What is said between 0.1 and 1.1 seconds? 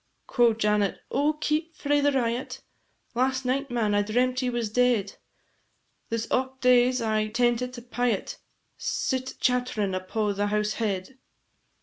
Quo' Janet,